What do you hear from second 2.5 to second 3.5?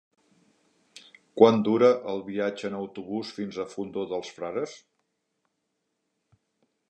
en autobús